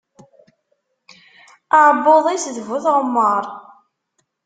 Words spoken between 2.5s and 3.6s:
d bu tɣemmaṛ.